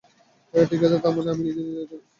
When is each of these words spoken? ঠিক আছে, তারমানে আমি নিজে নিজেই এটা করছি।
ঠিক 0.53 0.81
আছে, 0.83 0.97
তারমানে 1.03 1.29
আমি 1.31 1.43
নিজে 1.43 1.61
নিজেই 1.61 1.83
এটা 1.83 1.87
করছি। 1.91 2.07